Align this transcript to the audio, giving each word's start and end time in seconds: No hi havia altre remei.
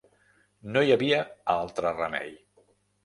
No 0.77 0.83
hi 0.87 0.95
havia 0.95 1.19
altre 1.57 1.93
remei. 2.01 2.37